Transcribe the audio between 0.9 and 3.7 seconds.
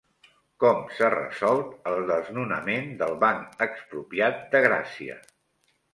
s'ha resolt el desnonament del Banc